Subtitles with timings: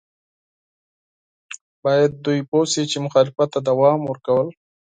[1.83, 4.47] باید دوی پوه شي چې مخالفت ته دوام ورکول.